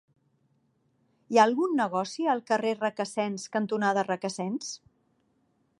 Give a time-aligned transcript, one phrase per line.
[1.33, 4.73] Hi ha algun negoci al carrer Requesens cantonada Requesens?